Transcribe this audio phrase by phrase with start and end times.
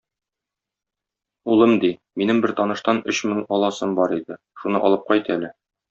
[1.55, 1.91] Улым, ди,
[2.21, 5.59] минем бер таныштан өч мең аласым бар иде, шуны алып кайт әле.